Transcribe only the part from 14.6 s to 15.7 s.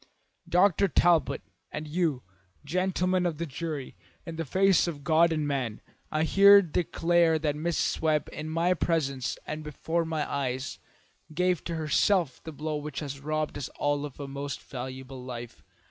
valuable life.